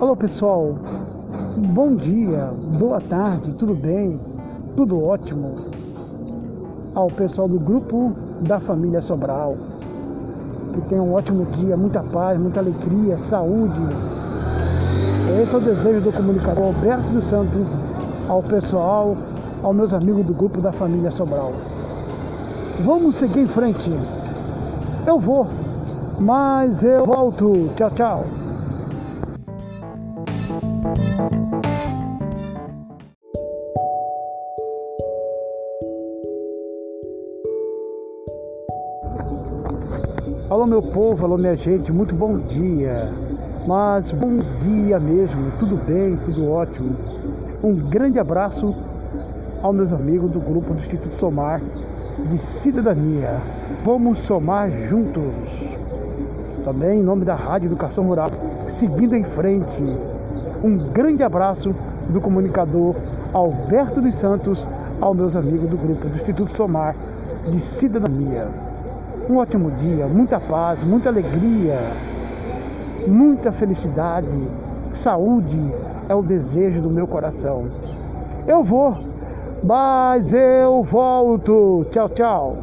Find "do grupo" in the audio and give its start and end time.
7.46-8.10, 20.24-20.62, 50.32-50.72, 65.70-66.08